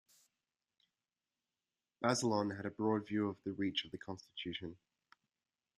Bazelon 2.01 2.55
had 2.57 2.65
a 2.65 2.71
broad 2.71 3.07
view 3.07 3.29
of 3.29 3.37
the 3.45 3.51
reach 3.51 3.85
of 3.85 3.91
the 3.91 3.99
Constitution. 3.99 4.75